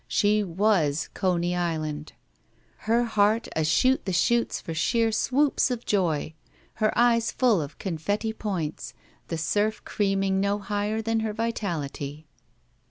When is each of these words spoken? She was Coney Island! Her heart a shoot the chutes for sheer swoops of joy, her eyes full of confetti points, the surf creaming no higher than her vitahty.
She 0.07 0.43
was 0.43 1.09
Coney 1.13 1.55
Island! 1.55 2.13
Her 2.89 3.03
heart 3.03 3.47
a 3.55 3.63
shoot 3.63 4.03
the 4.05 4.11
chutes 4.11 4.59
for 4.59 4.73
sheer 4.73 5.11
swoops 5.11 5.69
of 5.69 5.85
joy, 5.85 6.33
her 6.81 6.91
eyes 6.97 7.31
full 7.31 7.61
of 7.61 7.77
confetti 7.77 8.33
points, 8.33 8.95
the 9.27 9.37
surf 9.37 9.85
creaming 9.85 10.39
no 10.39 10.57
higher 10.57 11.03
than 11.03 11.19
her 11.19 11.35
vitahty. 11.35 12.25